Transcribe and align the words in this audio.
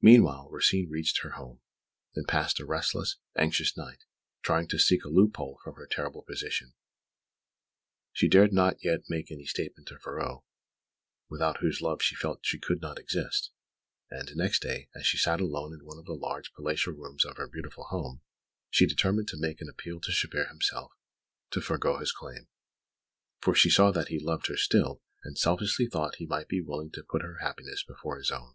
Meanwhile, 0.00 0.48
Rosine 0.52 0.88
reached 0.88 1.22
her 1.22 1.30
home, 1.30 1.60
and 2.14 2.28
passed 2.28 2.60
a 2.60 2.64
restless, 2.64 3.16
anxious 3.34 3.76
night, 3.76 4.04
trying 4.42 4.68
to 4.68 4.78
seek 4.78 5.02
a 5.04 5.08
loophole 5.08 5.58
from 5.64 5.74
her 5.74 5.88
terrible 5.88 6.22
position. 6.22 6.72
She 8.12 8.28
dared 8.28 8.52
not 8.52 8.84
yet 8.84 9.10
make 9.10 9.32
any 9.32 9.44
statement 9.44 9.88
to 9.88 9.98
Ferraud, 9.98 10.42
without 11.28 11.56
whose 11.58 11.80
love 11.80 12.00
she 12.00 12.14
felt 12.14 12.46
she 12.46 12.60
could 12.60 12.80
not 12.80 13.00
exist; 13.00 13.50
and 14.08 14.30
next 14.36 14.62
day, 14.62 14.88
as 14.94 15.04
she 15.04 15.18
sat 15.18 15.40
alone 15.40 15.72
in 15.72 15.84
one 15.84 15.98
of 15.98 16.04
the 16.06 16.12
large 16.12 16.52
palatial 16.54 16.92
rooms 16.92 17.24
of 17.24 17.36
her 17.36 17.48
beautiful 17.48 17.82
home, 17.86 18.20
she 18.70 18.86
determined 18.86 19.26
to 19.26 19.36
make 19.36 19.60
an 19.60 19.68
appeal 19.68 20.00
to 20.02 20.12
Chabert 20.12 20.46
himself 20.46 20.92
to 21.50 21.60
forego 21.60 21.98
his 21.98 22.12
claim, 22.12 22.46
for 23.40 23.52
she 23.52 23.68
saw 23.68 23.90
that 23.90 24.06
he 24.08 24.20
loved 24.20 24.46
her 24.46 24.56
still 24.56 25.02
and 25.24 25.36
selfishly 25.36 25.86
thought 25.88 26.12
that 26.12 26.18
he 26.18 26.26
might 26.26 26.46
be 26.46 26.60
willing 26.60 26.92
to 26.92 27.02
put 27.02 27.22
her 27.22 27.38
happiness 27.40 27.82
before 27.82 28.16
his 28.16 28.30
own. 28.30 28.54